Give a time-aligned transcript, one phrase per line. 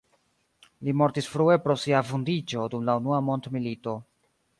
[0.87, 3.95] Li mortis frue pro sia vundiĝo dum la unua mondmilito.